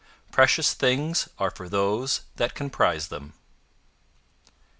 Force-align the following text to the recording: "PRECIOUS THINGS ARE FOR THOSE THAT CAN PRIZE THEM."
"PRECIOUS 0.31 0.73
THINGS 0.73 1.29
ARE 1.37 1.51
FOR 1.51 1.69
THOSE 1.69 2.21
THAT 2.37 2.55
CAN 2.55 2.71
PRIZE 2.71 3.09
THEM." 3.09 3.33